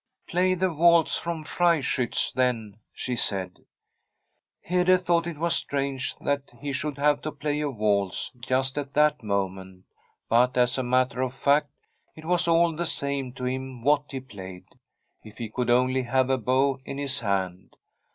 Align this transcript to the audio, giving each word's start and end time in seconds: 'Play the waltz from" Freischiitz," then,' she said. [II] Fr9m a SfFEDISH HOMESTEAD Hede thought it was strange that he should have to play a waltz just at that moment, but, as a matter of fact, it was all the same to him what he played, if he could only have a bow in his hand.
'Play 0.31 0.55
the 0.55 0.73
waltz 0.73 1.15
from" 1.15 1.43
Freischiitz," 1.43 2.33
then,' 2.33 2.77
she 2.91 3.15
said. 3.15 3.51
[II] 3.51 3.53
Fr9m 3.53 3.53
a 3.53 3.61
SfFEDISH 3.61 4.55
HOMESTEAD 4.55 4.87
Hede 4.87 4.99
thought 5.05 5.27
it 5.27 5.37
was 5.37 5.55
strange 5.55 6.15
that 6.21 6.41
he 6.59 6.71
should 6.71 6.97
have 6.97 7.21
to 7.21 7.31
play 7.31 7.59
a 7.61 7.69
waltz 7.69 8.31
just 8.39 8.79
at 8.79 8.95
that 8.95 9.21
moment, 9.21 9.83
but, 10.27 10.57
as 10.57 10.79
a 10.79 10.81
matter 10.81 11.21
of 11.21 11.35
fact, 11.35 11.69
it 12.15 12.25
was 12.25 12.47
all 12.47 12.75
the 12.75 12.87
same 12.87 13.31
to 13.33 13.45
him 13.45 13.83
what 13.83 14.05
he 14.09 14.19
played, 14.19 14.65
if 15.23 15.37
he 15.37 15.49
could 15.49 15.69
only 15.69 16.01
have 16.01 16.31
a 16.31 16.37
bow 16.39 16.79
in 16.83 16.97
his 16.97 17.19
hand. 17.19 17.77